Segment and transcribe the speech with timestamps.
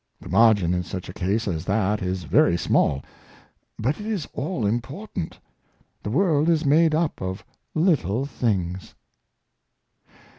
[0.19, 3.03] The margin in such a case as that is very small,
[3.77, 5.37] but it is all important.
[6.01, 8.95] The world is made up of little things."